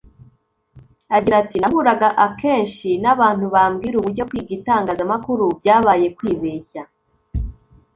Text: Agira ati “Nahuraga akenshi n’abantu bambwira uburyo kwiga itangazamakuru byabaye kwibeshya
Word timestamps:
Agira 1.15 1.35
ati 1.43 1.57
“Nahuraga 1.59 2.07
akenshi 2.25 2.89
n’abantu 3.03 3.45
bambwira 3.55 3.95
uburyo 3.97 4.23
kwiga 4.29 4.51
itangazamakuru 4.59 5.45
byabaye 5.59 6.07
kwibeshya 6.17 6.81